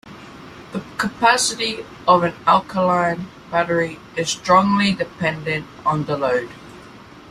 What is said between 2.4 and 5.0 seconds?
alkaline battery is strongly